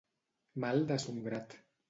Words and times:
Mal 0.63 0.81
de 0.93 0.97
son 1.05 1.21
grat. 1.29 1.57